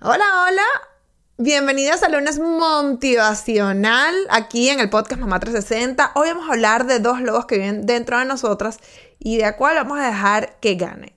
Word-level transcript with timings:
Hola, 0.00 0.44
hola. 0.44 0.62
Bienvenidos 1.38 2.04
a 2.04 2.08
lunes 2.08 2.38
motivacional 2.38 4.14
aquí 4.30 4.68
en 4.68 4.78
el 4.78 4.90
podcast 4.90 5.20
Mamá 5.20 5.40
360. 5.40 6.12
Hoy 6.14 6.28
vamos 6.28 6.48
a 6.48 6.52
hablar 6.52 6.86
de 6.86 7.00
dos 7.00 7.20
lobos 7.20 7.46
que 7.46 7.56
viven 7.56 7.84
dentro 7.84 8.16
de 8.16 8.24
nosotras 8.24 8.78
y 9.18 9.38
de 9.38 9.56
cuál 9.56 9.74
vamos 9.74 9.98
a 9.98 10.06
dejar 10.06 10.56
que 10.60 10.76
gane. 10.76 11.16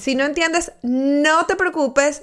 Si 0.00 0.14
no 0.14 0.22
entiendes, 0.22 0.70
no 0.82 1.46
te 1.46 1.56
preocupes, 1.56 2.22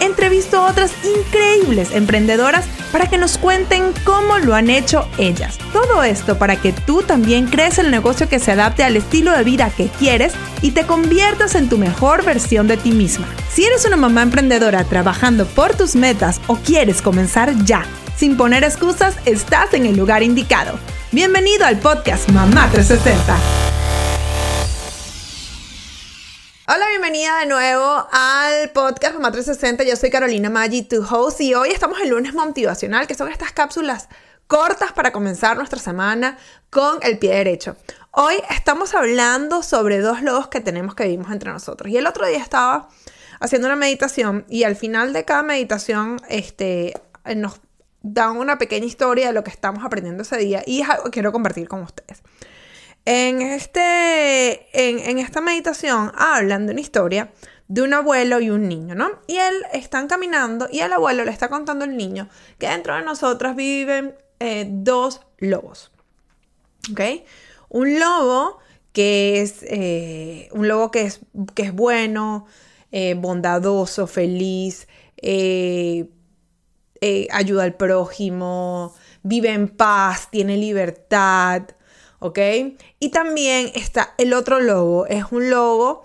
entrevisto 0.00 0.58
a 0.58 0.70
otras 0.70 0.92
increíbles 1.04 1.90
emprendedoras 1.92 2.64
para 2.92 3.06
que 3.08 3.18
nos 3.18 3.38
cuenten 3.38 3.92
cómo 4.04 4.38
lo 4.38 4.54
han 4.54 4.70
hecho 4.70 5.08
ellas. 5.18 5.58
Todo 5.72 6.02
esto 6.02 6.38
para 6.38 6.56
que 6.56 6.72
tú 6.72 7.02
también 7.02 7.46
crees 7.46 7.78
el 7.78 7.90
negocio 7.90 8.28
que 8.28 8.38
se 8.38 8.52
adapte 8.52 8.84
al 8.84 8.96
estilo 8.96 9.32
de 9.32 9.44
vida 9.44 9.70
que 9.70 9.88
quieres 9.88 10.32
y 10.62 10.70
te 10.70 10.86
conviertas 10.86 11.54
en 11.54 11.68
tu 11.68 11.78
mejor 11.78 12.24
versión 12.24 12.66
de 12.68 12.76
ti 12.76 12.92
misma. 12.92 13.26
Si 13.52 13.64
eres 13.64 13.84
una 13.84 13.96
mamá 13.96 14.22
emprendedora 14.22 14.84
trabajando 14.84 15.46
por 15.46 15.74
tus 15.74 15.94
metas 15.94 16.40
o 16.46 16.56
quieres 16.56 17.02
comenzar 17.02 17.54
ya, 17.64 17.84
sin 18.16 18.36
poner 18.36 18.64
excusas, 18.64 19.16
estás 19.26 19.74
en 19.74 19.86
el 19.86 19.96
lugar 19.96 20.22
indicado. 20.22 20.78
Bienvenido 21.12 21.66
al 21.66 21.78
podcast 21.78 22.28
Mamá 22.30 22.68
360. 22.72 23.75
Bienvenida 27.16 27.40
de 27.40 27.46
nuevo 27.46 28.06
al 28.12 28.70
podcast 28.72 29.14
Mamá 29.14 29.32
360. 29.32 29.84
Yo 29.84 29.96
soy 29.96 30.10
Carolina 30.10 30.50
Maggi, 30.50 30.82
tu 30.82 31.02
host, 31.02 31.40
y 31.40 31.54
hoy 31.54 31.70
estamos 31.70 31.98
en 32.00 32.10
lunes 32.10 32.34
motivacional, 32.34 33.06
que 33.06 33.14
son 33.14 33.32
estas 33.32 33.52
cápsulas 33.52 34.10
cortas 34.46 34.92
para 34.92 35.12
comenzar 35.12 35.56
nuestra 35.56 35.78
semana 35.78 36.36
con 36.68 36.98
el 37.00 37.18
pie 37.18 37.36
derecho. 37.36 37.74
Hoy 38.10 38.34
estamos 38.50 38.94
hablando 38.94 39.62
sobre 39.62 40.00
dos 40.00 40.20
lobos 40.20 40.48
que 40.48 40.60
tenemos 40.60 40.94
que 40.94 41.04
vivimos 41.04 41.32
entre 41.32 41.50
nosotros. 41.50 41.90
Y 41.90 41.96
el 41.96 42.06
otro 42.06 42.26
día 42.26 42.36
estaba 42.36 42.90
haciendo 43.40 43.66
una 43.68 43.76
meditación 43.76 44.44
y 44.50 44.64
al 44.64 44.76
final 44.76 45.14
de 45.14 45.24
cada 45.24 45.42
meditación 45.42 46.20
este, 46.28 46.92
nos 47.34 47.60
dan 48.02 48.36
una 48.36 48.58
pequeña 48.58 48.84
historia 48.84 49.28
de 49.28 49.32
lo 49.32 49.42
que 49.42 49.50
estamos 49.50 49.82
aprendiendo 49.86 50.22
ese 50.22 50.36
día 50.36 50.62
y 50.66 50.82
es 50.82 50.90
algo 50.90 51.04
que 51.04 51.12
quiero 51.12 51.32
compartir 51.32 51.66
con 51.66 51.80
ustedes. 51.80 52.22
En, 53.08 53.40
este, 53.40 54.66
en, 54.72 55.18
esta 55.18 55.40
meditación 55.40 56.10
hablan 56.16 56.66
de 56.66 56.72
una 56.72 56.80
historia 56.80 57.30
de 57.68 57.82
un 57.82 57.94
abuelo 57.94 58.40
y 58.40 58.50
un 58.50 58.68
niño, 58.68 58.96
¿no? 58.96 59.20
Y 59.28 59.36
él 59.36 59.54
están 59.72 60.08
caminando 60.08 60.66
y 60.72 60.80
el 60.80 60.92
abuelo 60.92 61.24
le 61.24 61.30
está 61.30 61.48
contando 61.48 61.84
al 61.84 61.96
niño 61.96 62.28
que 62.58 62.68
dentro 62.68 62.96
de 62.96 63.02
nosotras 63.02 63.54
viven 63.54 64.16
eh, 64.40 64.66
dos 64.68 65.20
lobos, 65.38 65.92
¿ok? 66.90 67.00
Un 67.68 68.00
lobo 68.00 68.58
que 68.92 69.40
es 69.40 69.62
eh, 69.62 70.48
un 70.50 70.66
lobo 70.66 70.90
que 70.90 71.02
es, 71.02 71.20
que 71.54 71.62
es 71.62 71.72
bueno, 71.72 72.46
eh, 72.90 73.14
bondadoso, 73.14 74.08
feliz, 74.08 74.88
ayuda 77.30 77.62
al 77.62 77.74
prójimo, 77.76 78.94
vive 79.22 79.52
en 79.52 79.68
paz, 79.68 80.28
tiene 80.28 80.56
libertad, 80.56 81.62
¿ok? 82.18 82.38
Y 82.98 83.10
también 83.10 83.70
está 83.74 84.14
el 84.18 84.32
otro 84.32 84.60
lobo, 84.60 85.06
es 85.06 85.24
un 85.30 85.50
lobo 85.50 86.04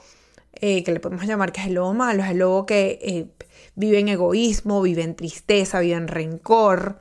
eh, 0.53 0.83
que 0.83 0.91
le 0.91 0.99
podemos 0.99 1.25
llamar 1.25 1.51
que 1.51 1.61
es 1.61 1.67
el 1.67 1.75
lobo 1.75 1.93
malo, 1.93 2.23
es 2.23 2.29
el 2.29 2.37
lobo 2.37 2.65
que 2.65 2.99
eh, 3.01 3.27
vive 3.75 3.99
en 3.99 4.09
egoísmo, 4.09 4.81
vive 4.81 5.03
en 5.03 5.15
tristeza, 5.15 5.79
vive 5.79 5.95
en 5.95 6.07
rencor, 6.07 6.99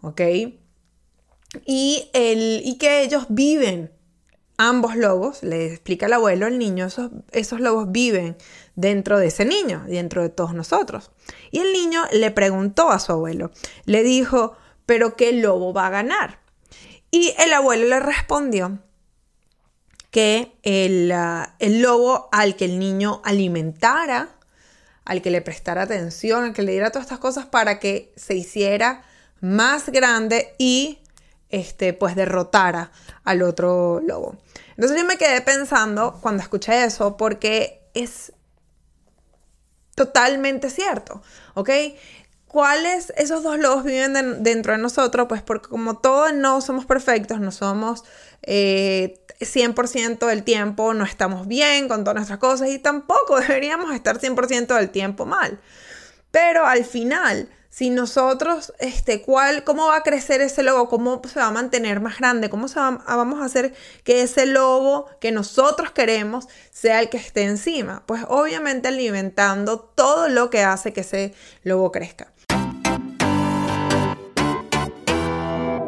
¿ok? 0.00 0.20
Y, 1.66 2.10
el, 2.12 2.62
y 2.64 2.78
que 2.78 3.02
ellos 3.02 3.26
viven, 3.28 3.92
ambos 4.56 4.96
lobos, 4.96 5.42
le 5.42 5.66
explica 5.66 6.06
el 6.06 6.12
abuelo 6.12 6.46
al 6.46 6.58
niño, 6.58 6.86
esos, 6.86 7.10
esos 7.32 7.60
lobos 7.60 7.90
viven 7.90 8.36
dentro 8.76 9.18
de 9.18 9.26
ese 9.26 9.44
niño, 9.44 9.84
dentro 9.86 10.22
de 10.22 10.28
todos 10.28 10.54
nosotros. 10.54 11.10
Y 11.50 11.58
el 11.58 11.72
niño 11.72 12.02
le 12.12 12.30
preguntó 12.30 12.90
a 12.90 12.98
su 12.98 13.12
abuelo, 13.12 13.50
le 13.84 14.02
dijo, 14.02 14.56
pero 14.86 15.16
¿qué 15.16 15.32
lobo 15.32 15.72
va 15.72 15.88
a 15.88 15.90
ganar? 15.90 16.43
Y 17.14 17.32
el 17.38 17.52
abuelo 17.52 17.86
le 17.86 18.00
respondió 18.00 18.80
que 20.10 20.58
ah, 21.14 21.54
el, 21.60 21.80
lobo 21.80 22.28
al 22.32 22.56
que 22.56 22.64
el 22.64 22.80
niño 22.80 23.22
alimentara, 23.22 24.30
al 25.04 25.22
que 25.22 25.30
le 25.30 25.40
prestara 25.40 25.82
atención, 25.82 26.42
al 26.42 26.52
que 26.52 26.62
le 26.62 26.72
diera 26.72 26.90
todas 26.90 27.04
estas 27.04 27.20
cosas 27.20 27.46
para 27.46 27.78
que 27.78 28.12
se 28.16 28.34
hiciera 28.34 29.04
más 29.40 29.90
grande 29.90 30.56
y 30.58 30.98
este, 31.50 31.92
pues 31.92 32.16
derrotara 32.16 32.90
al 33.22 33.42
otro 33.42 34.00
lobo. 34.00 34.36
Entonces 34.70 35.00
yo 35.00 35.06
me 35.06 35.16
quedé 35.16 35.40
pensando 35.40 36.18
cuando 36.20 36.42
escuché 36.42 36.82
eso 36.82 37.16
porque 37.16 37.80
es 37.94 38.32
totalmente 39.94 40.68
cierto, 40.68 41.22
¿ok? 41.54 41.70
¿Cuáles 42.48 43.12
esos 43.16 43.42
dos 43.42 43.58
lobos 43.58 43.84
viven 43.84 44.42
dentro 44.42 44.72
de 44.72 44.78
nosotros? 44.78 45.26
Pues 45.28 45.42
porque 45.42 45.68
como 45.68 45.98
todos 45.98 46.32
no 46.32 46.60
somos 46.60 46.86
perfectos, 46.86 47.40
no 47.40 47.50
somos 47.50 48.04
100% 48.42 50.22
eh, 50.22 50.26
del 50.26 50.44
tiempo, 50.44 50.94
no 50.94 51.04
estamos 51.04 51.48
bien 51.48 51.88
con 51.88 52.04
todas 52.04 52.14
nuestras 52.16 52.38
cosas 52.38 52.68
y 52.68 52.78
tampoco 52.78 53.40
deberíamos 53.40 53.92
estar 53.92 54.18
100% 54.18 54.76
del 54.76 54.90
tiempo 54.90 55.26
mal. 55.26 55.58
Pero 56.30 56.66
al 56.66 56.84
final, 56.84 57.48
si 57.74 57.90
nosotros, 57.90 58.72
este, 58.78 59.20
¿cuál, 59.20 59.64
¿cómo 59.64 59.86
va 59.88 59.96
a 59.96 60.02
crecer 60.04 60.40
ese 60.40 60.62
lobo? 60.62 60.88
¿Cómo 60.88 61.20
se 61.24 61.40
va 61.40 61.46
a 61.46 61.50
mantener 61.50 62.00
más 62.00 62.18
grande? 62.18 62.48
¿Cómo 62.48 62.68
se 62.68 62.78
vamos 62.78 63.40
a 63.40 63.44
hacer 63.44 63.74
que 64.04 64.22
ese 64.22 64.46
lobo 64.46 65.06
que 65.20 65.32
nosotros 65.32 65.90
queremos 65.90 66.46
sea 66.70 67.00
el 67.00 67.08
que 67.08 67.16
esté 67.16 67.42
encima? 67.42 68.04
Pues 68.06 68.22
obviamente 68.28 68.86
alimentando 68.86 69.80
todo 69.80 70.28
lo 70.28 70.50
que 70.50 70.62
hace 70.62 70.92
que 70.92 71.00
ese 71.00 71.34
lobo 71.64 71.90
crezca. 71.90 72.33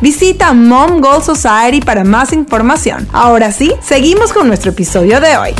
Visita 0.00 0.54
Mom 0.54 1.02
Goal 1.02 1.22
Society 1.22 1.82
para 1.82 2.04
más 2.04 2.32
información. 2.32 3.06
Ahora 3.12 3.52
sí, 3.52 3.74
seguimos 3.82 4.32
con 4.32 4.48
nuestro 4.48 4.70
episodio 4.70 5.20
de 5.20 5.36
hoy. 5.36 5.50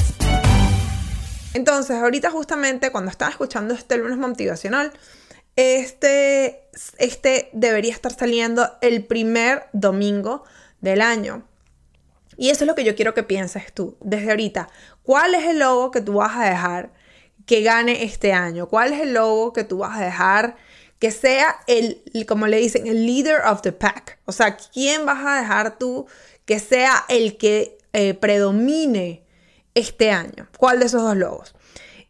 Entonces, 1.53 1.97
ahorita 1.97 2.31
justamente 2.31 2.91
cuando 2.91 3.11
estaba 3.11 3.31
escuchando 3.31 3.75
este 3.75 3.99
lunes 3.99 4.17
motivacional, 4.17 4.93
este, 5.57 6.71
este 6.97 7.51
debería 7.53 7.93
estar 7.93 8.15
saliendo 8.15 8.79
el 8.81 9.05
primer 9.05 9.65
domingo 9.75 10.45
del 10.81 11.03
año. 11.03 11.47
Y 12.39 12.49
eso 12.49 12.65
es 12.65 12.69
lo 12.69 12.75
que 12.75 12.85
yo 12.85 12.97
quiero 12.97 13.13
que 13.13 13.23
pienses 13.23 13.75
tú 13.75 13.99
desde 14.01 14.31
ahorita. 14.31 14.71
¿Cuál 15.03 15.35
es 15.35 15.45
el 15.49 15.59
logo 15.59 15.91
que 15.91 16.01
tú 16.01 16.15
vas 16.15 16.35
a 16.39 16.45
dejar 16.45 16.93
que 17.45 17.61
gane 17.61 18.05
este 18.05 18.33
año? 18.33 18.69
¿Cuál 18.69 18.95
es 18.95 19.03
el 19.03 19.13
logo 19.13 19.53
que 19.53 19.65
tú 19.65 19.79
vas 19.79 19.99
a 19.99 20.03
dejar 20.03 20.57
que 21.01 21.11
sea 21.11 21.57
el, 21.67 22.03
como 22.29 22.47
le 22.47 22.59
dicen, 22.59 22.87
el 22.87 23.07
leader 23.07 23.41
of 23.47 23.63
the 23.63 23.73
pack. 23.73 24.19
O 24.27 24.33
sea, 24.33 24.57
¿quién 24.57 25.07
vas 25.07 25.25
a 25.27 25.41
dejar 25.41 25.79
tú 25.79 26.07
que 26.45 26.61
sea 26.61 27.05
el 27.09 27.39
que 27.39 27.79
eh, 27.93 28.15
predomine 28.15 29.25
este 29.75 30.11
año? 30.11 30.47
¿Cuál 30.59 30.79
de 30.79 30.87
esos 30.87 31.03
dos 31.03 31.17
logos? 31.17 31.55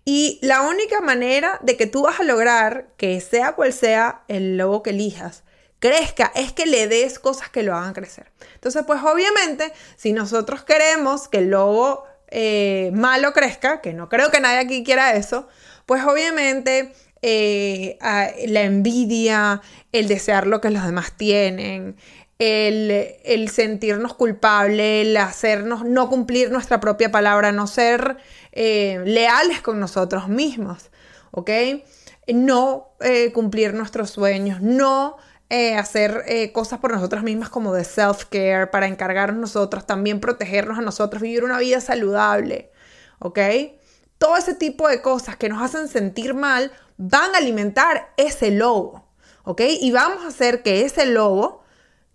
Y 0.05 0.41
la 0.43 0.63
única 0.63 1.01
manera 1.01 1.61
de 1.63 1.77
que 1.77 1.87
tú 1.87 2.03
vas 2.03 2.19
a 2.19 2.25
lograr 2.25 2.89
que 2.97 3.21
sea 3.21 3.53
cual 3.53 3.73
sea 3.73 4.25
el 4.27 4.57
logo 4.57 4.83
que 4.83 4.91
elijas, 4.91 5.45
crezca 5.79 6.33
es 6.35 6.53
que 6.53 6.67
le 6.67 6.89
des 6.89 7.21
cosas 7.21 7.49
que 7.49 7.63
lo 7.63 7.77
hagan 7.77 7.95
crecer. 7.95 8.33
Entonces, 8.55 8.83
pues 8.87 9.01
obviamente, 9.05 9.73
si 9.97 10.13
nosotros 10.13 10.65
queremos 10.65 11.29
que 11.29 11.39
el 11.39 11.51
lobo 11.51 12.05
eh, 12.27 12.91
malo 12.93 13.33
crezca, 13.33 13.81
que 13.81 13.93
no 13.93 14.09
creo 14.09 14.33
que 14.33 14.41
nadie 14.41 14.59
aquí 14.59 14.83
quiera 14.83 15.15
eso, 15.15 15.47
pues 15.87 16.05
obviamente 16.05 16.93
eh, 17.23 17.99
la 18.49 18.63
envidia, 18.63 19.61
el 19.93 20.09
desear 20.09 20.47
lo 20.47 20.61
que 20.61 20.71
los 20.71 20.85
demás 20.85 21.13
tienen, 21.17 21.97
el, 22.39 23.49
sentirnos 23.51 24.15
culpables, 24.15 25.07
el 25.07 25.17
hacernos 25.19 25.85
no 25.85 26.09
cumplir 26.09 26.51
nuestra 26.51 26.81
propia 26.81 27.11
palabra, 27.11 27.53
no 27.53 27.67
ser 27.67 28.17
eh, 28.53 29.03
leales 29.05 29.61
con 29.61 29.79
nosotros 29.79 30.29
mismos, 30.29 30.91
¿ok? 31.33 31.51
No 32.29 32.95
cumplir 33.35 33.75
nuestros 33.75 34.11
sueños, 34.11 34.61
no 34.61 35.17
hacer 35.77 36.53
cosas 36.53 36.79
por 36.79 36.93
nosotras 36.93 37.25
mismas 37.25 37.49
como 37.49 37.75
de 37.75 37.83
self-care, 37.83 38.71
para 38.71 38.87
encargarnos 38.87 39.41
nosotros, 39.41 39.85
también 39.85 40.21
protegernos 40.21 40.79
a 40.79 40.83
nosotros, 40.83 41.21
vivir 41.21 41.45
una 41.45 41.59
vida 41.59 41.81
saludable, 41.81 42.71
¿ok? 43.19 43.39
todo 44.21 44.37
ese 44.37 44.55
tipo 44.55 44.87
de 44.87 45.01
cosas 45.01 45.37
que 45.39 45.49
nos 45.49 45.63
hacen 45.63 45.89
sentir 45.89 46.35
mal 46.35 46.71
van 47.03 47.35
a 47.35 47.39
alimentar 47.39 48.13
ese 48.19 48.51
lobo, 48.51 49.07
¿ok? 49.45 49.63
Y 49.81 49.91
vamos 49.91 50.23
a 50.23 50.29
hacer 50.29 50.63
que 50.63 50.85
ese 50.85 51.07
lobo 51.07 51.65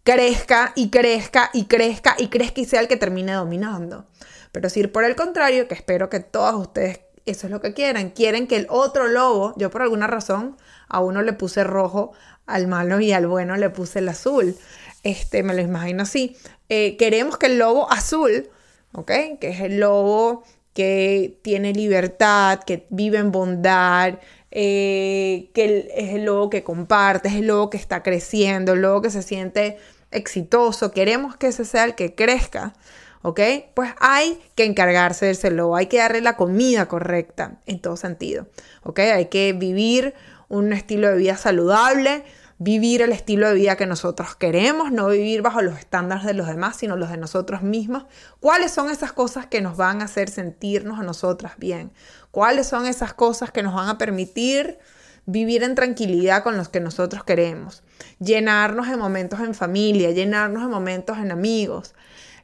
crezca 0.04 0.74
y 0.76 0.92
crezca 0.92 1.50
y 1.54 1.66
crezca 1.66 2.16
y 2.20 2.28
crezca 2.28 2.62
y 2.62 2.66
sea 2.66 2.82
el 2.82 2.88
que 2.88 2.96
termine 2.96 3.32
dominando. 3.32 4.06
Pero 4.52 4.70
si 4.70 4.86
por 4.86 5.04
el 5.04 5.16
contrario, 5.16 5.68
que 5.68 5.74
espero 5.74 6.08
que 6.10 6.20
todos 6.20 6.54
ustedes 6.54 7.00
eso 7.26 7.48
es 7.48 7.52
lo 7.52 7.60
que 7.60 7.74
quieran, 7.74 8.12
quieren 8.12 8.46
que 8.46 8.58
el 8.58 8.68
otro 8.70 9.08
lobo, 9.08 9.56
yo 9.58 9.72
por 9.72 9.82
alguna 9.82 10.06
razón 10.06 10.56
a 10.88 11.00
uno 11.00 11.24
le 11.24 11.34
puse 11.34 11.64
rojo, 11.64 12.12
al 12.46 12.68
malo 12.68 13.00
y 13.00 13.12
al 13.12 13.26
bueno 13.26 13.56
le 13.58 13.72
puse 13.72 13.98
el 13.98 14.10
azul. 14.10 14.56
Este, 15.02 15.42
me 15.42 15.56
lo 15.56 15.62
imagino 15.62 16.04
así. 16.04 16.38
Eh, 16.70 16.96
queremos 16.98 17.40
que 17.40 17.48
el 17.48 17.58
lobo 17.58 17.92
azul, 17.92 18.50
¿ok? 18.92 19.12
Que 19.42 19.50
es 19.50 19.62
el 19.62 19.80
lobo 19.80 20.44
que 20.76 21.40
tiene 21.42 21.74
libertad, 21.74 22.60
que 22.60 22.86
vive 22.90 23.18
en 23.18 23.32
bondad, 23.32 24.20
eh, 24.58 25.50
que 25.54 25.90
es 25.94 26.14
el 26.14 26.24
lobo 26.24 26.50
que 26.50 26.64
comparte, 26.64 27.28
es 27.28 27.34
el 27.34 27.48
lobo 27.48 27.70
que 27.70 27.76
está 27.76 28.02
creciendo, 28.04 28.72
el 28.72 28.84
lobo 28.84 29.02
que 29.02 29.10
se 29.10 29.22
siente 29.22 29.78
exitoso. 30.12 30.92
Queremos 30.92 31.36
que 31.36 31.48
ese 31.48 31.66
sea 31.66 31.84
el 31.84 31.94
que 31.94 32.16
crezca, 32.16 32.74
¿ok? 33.22 33.42
Pues 33.74 33.92
hay 34.00 34.40
que 34.56 34.64
encargarse 34.64 35.26
de 35.26 35.34
ese 35.34 35.52
lobo, 35.52 35.76
hay 35.76 35.88
que 35.88 35.98
darle 35.98 36.22
la 36.22 36.38
comida 36.38 36.88
correcta 36.88 37.60
en 37.66 37.82
todo 37.82 37.98
sentido, 37.98 38.48
¿ok? 38.84 39.00
Hay 39.00 39.26
que 39.26 39.52
vivir 39.52 40.14
un 40.48 40.72
estilo 40.72 41.10
de 41.10 41.18
vida 41.18 41.36
saludable, 41.36 42.24
vivir 42.58 43.02
el 43.02 43.12
estilo 43.12 43.50
de 43.50 43.56
vida 43.56 43.76
que 43.76 43.86
nosotros 43.86 44.36
queremos, 44.36 44.92
no 44.92 45.08
vivir 45.08 45.42
bajo 45.42 45.62
los 45.62 45.78
estándares 45.78 46.24
de 46.24 46.34
los 46.34 46.48
demás, 46.48 46.78
sino 46.78 46.96
los 46.96 47.10
de 47.10 47.18
nosotros 47.18 47.62
mismos. 47.64 48.06
¿Cuáles 48.40 48.72
son 48.72 48.90
esas 48.90 49.12
cosas 49.12 49.46
que 49.46 49.62
nos 49.62 49.76
van 49.76 50.02
a 50.02 50.06
hacer 50.06 50.30
sentirnos 50.30 51.00
a 51.00 51.04
nosotras 51.04 51.54
bien? 51.58 51.92
¿Cuáles 52.32 52.68
son 52.68 52.86
esas 52.86 53.14
cosas 53.14 53.52
que 53.52 53.64
nos 53.64 53.74
van 53.74 53.90
a 53.90 53.98
permitir 53.98 54.80
vivir 55.26 55.64
en 55.64 55.76
tranquilidad 55.76 56.44
con 56.44 56.56
los 56.56 56.70
que 56.70 56.80
nosotros 56.80 57.24
queremos? 57.24 57.84
Llenarnos 58.20 58.90
de 58.90 58.96
momentos 58.96 59.42
en 59.42 59.54
familia, 59.54 60.12
llenarnos 60.12 60.64
de 60.64 60.70
momentos 60.70 61.18
en 61.18 61.32
amigos, 61.32 61.94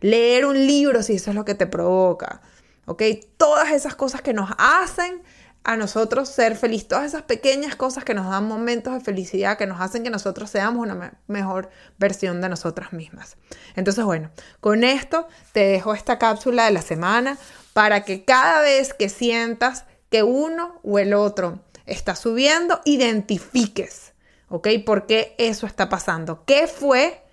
leer 0.02 0.46
un 0.46 0.68
libro 0.68 1.04
si 1.04 1.14
eso 1.14 1.30
es 1.30 1.36
lo 1.36 1.46
que 1.46 1.56
te 1.56 1.68
provoca. 1.68 2.42
¿Ok? 2.86 3.04
Todas 3.38 3.72
esas 3.72 3.96
cosas 3.96 4.22
que 4.22 4.34
nos 4.34 4.50
hacen 4.58 5.22
a 5.64 5.78
nosotros 5.78 6.30
ser 6.30 6.56
felices, 6.56 6.88
todas 6.88 7.06
esas 7.06 7.24
pequeñas 7.24 7.76
cosas 7.76 8.04
que 8.04 8.16
nos 8.16 8.30
dan 8.30 8.48
momentos 8.48 8.94
de 8.94 9.02
felicidad, 9.02 9.58
que 9.58 9.68
nos 9.68 9.80
hacen 9.80 10.04
que 10.04 10.10
nosotros 10.10 10.50
seamos 10.50 10.82
una 10.82 11.20
mejor 11.28 11.70
versión 12.00 12.42
de 12.42 12.50
nosotras 12.50 12.94
mismas. 12.94 13.38
Entonces, 13.76 14.04
bueno, 14.04 14.32
con 14.60 14.84
esto 14.84 15.28
te 15.52 15.66
dejo 15.66 15.94
esta 15.94 16.18
cápsula 16.18 16.66
de 16.66 16.72
la 16.72 16.82
semana 16.82 17.38
para 17.74 18.04
que 18.04 18.26
cada 18.26 18.62
vez 18.62 18.94
que 18.94 19.08
sientas 19.08 19.86
que 20.10 20.24
uno 20.24 20.80
o 20.84 21.00
el 21.00 21.14
otro 21.14 21.60
está 21.86 22.16
subiendo, 22.16 22.82
identifiques, 22.86 24.14
¿ok? 24.50 24.68
¿Por 24.86 25.06
qué 25.06 25.36
eso 25.38 25.68
está 25.68 25.90
pasando? 25.90 26.44
¿Qué 26.46 26.68
fue 26.68 27.24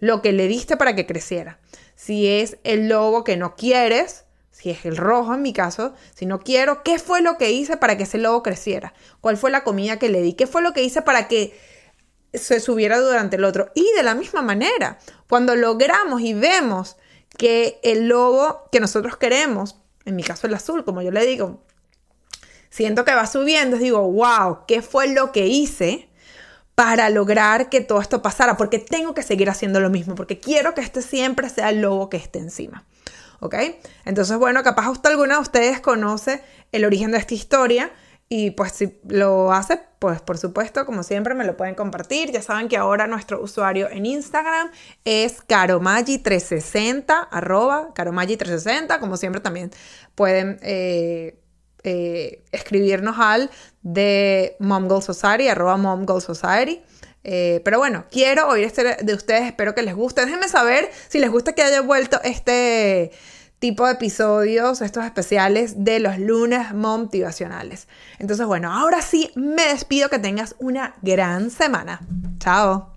lo 0.00 0.22
que 0.22 0.32
le 0.32 0.48
diste 0.48 0.76
para 0.76 0.94
que 0.94 1.06
creciera? 1.06 1.60
Si 1.94 2.28
es 2.28 2.58
el 2.64 2.88
lobo 2.88 3.24
que 3.24 3.36
no 3.36 3.56
quieres, 3.56 4.25
si 4.56 4.70
es 4.70 4.86
el 4.86 4.96
rojo 4.96 5.34
en 5.34 5.42
mi 5.42 5.52
caso, 5.52 5.92
si 6.14 6.24
no 6.24 6.40
quiero, 6.40 6.82
¿qué 6.82 6.98
fue 6.98 7.20
lo 7.20 7.36
que 7.36 7.50
hice 7.50 7.76
para 7.76 7.98
que 7.98 8.04
ese 8.04 8.16
lobo 8.16 8.42
creciera? 8.42 8.94
¿Cuál 9.20 9.36
fue 9.36 9.50
la 9.50 9.64
comida 9.64 9.98
que 9.98 10.08
le 10.08 10.22
di? 10.22 10.32
¿Qué 10.32 10.46
fue 10.46 10.62
lo 10.62 10.72
que 10.72 10.82
hice 10.82 11.02
para 11.02 11.28
que 11.28 11.54
se 12.32 12.58
subiera 12.60 12.98
durante 12.98 13.36
el 13.36 13.44
otro? 13.44 13.70
Y 13.74 13.86
de 13.94 14.02
la 14.02 14.14
misma 14.14 14.40
manera, 14.40 14.98
cuando 15.28 15.54
logramos 15.56 16.22
y 16.22 16.32
vemos 16.32 16.96
que 17.36 17.78
el 17.82 18.08
lobo 18.08 18.62
que 18.72 18.80
nosotros 18.80 19.18
queremos, 19.18 19.76
en 20.06 20.16
mi 20.16 20.22
caso 20.22 20.46
el 20.46 20.54
azul, 20.54 20.86
como 20.86 21.02
yo 21.02 21.10
le 21.10 21.26
digo, 21.26 21.62
siento 22.70 23.04
que 23.04 23.14
va 23.14 23.26
subiendo, 23.26 23.76
digo, 23.76 24.10
wow, 24.10 24.60
¿qué 24.66 24.80
fue 24.80 25.08
lo 25.08 25.32
que 25.32 25.48
hice? 25.48 26.08
para 26.74 27.08
lograr 27.08 27.70
que 27.70 27.80
todo 27.80 28.02
esto 28.02 28.20
pasara, 28.20 28.58
porque 28.58 28.78
tengo 28.78 29.14
que 29.14 29.22
seguir 29.22 29.48
haciendo 29.48 29.80
lo 29.80 29.88
mismo, 29.88 30.14
porque 30.14 30.38
quiero 30.38 30.74
que 30.74 30.82
este 30.82 31.00
siempre 31.00 31.48
sea 31.48 31.70
el 31.70 31.80
lobo 31.80 32.10
que 32.10 32.18
esté 32.18 32.38
encima. 32.38 32.84
¿Ok? 33.40 33.54
Entonces, 34.04 34.36
bueno, 34.38 34.62
capaz 34.62 34.90
usted, 34.90 35.10
alguna 35.10 35.36
de 35.36 35.40
ustedes 35.40 35.80
conoce 35.80 36.42
el 36.72 36.84
origen 36.84 37.10
de 37.12 37.18
esta 37.18 37.34
historia 37.34 37.90
y 38.28 38.50
pues 38.50 38.72
si 38.72 38.98
lo 39.06 39.52
hace, 39.52 39.80
pues 40.00 40.20
por 40.20 40.36
supuesto, 40.36 40.84
como 40.84 41.04
siempre, 41.04 41.34
me 41.34 41.44
lo 41.44 41.56
pueden 41.56 41.76
compartir. 41.76 42.32
Ya 42.32 42.42
saben 42.42 42.68
que 42.68 42.76
ahora 42.76 43.06
nuestro 43.06 43.40
usuario 43.40 43.88
en 43.88 44.04
Instagram 44.04 44.70
es 45.04 45.46
caromagi360, 45.46 47.28
arroba 47.30 47.94
caromagi360, 47.94 48.98
como 48.98 49.16
siempre 49.16 49.40
también 49.40 49.70
pueden... 50.14 50.58
Eh, 50.62 51.40
eh, 51.88 52.42
escribirnos 52.50 53.14
al 53.16 53.48
de 53.82 54.56
Mom 54.58 54.88
Society, 55.00 55.46
arroba 55.46 55.76
Mom 55.76 56.04
Society. 56.20 56.82
Eh, 57.28 57.60
pero 57.64 57.78
bueno, 57.78 58.04
quiero 58.08 58.48
oír 58.48 58.62
este 58.62 58.98
de 59.02 59.14
ustedes, 59.14 59.42
espero 59.42 59.74
que 59.74 59.82
les 59.82 59.96
guste. 59.96 60.24
Déjenme 60.24 60.48
saber 60.48 60.88
si 61.08 61.18
les 61.18 61.28
gusta 61.28 61.54
que 61.54 61.62
haya 61.62 61.80
vuelto 61.80 62.20
este 62.22 63.10
tipo 63.58 63.84
de 63.84 63.94
episodios, 63.94 64.80
estos 64.80 65.04
especiales 65.04 65.82
de 65.84 65.98
los 65.98 66.18
lunes 66.20 66.72
motivacionales. 66.72 67.88
Entonces, 68.20 68.46
bueno, 68.46 68.72
ahora 68.72 69.02
sí 69.02 69.32
me 69.34 69.66
despido, 69.66 70.08
que 70.08 70.20
tengas 70.20 70.54
una 70.60 70.94
gran 71.02 71.50
semana. 71.50 72.00
Chao. 72.38 72.92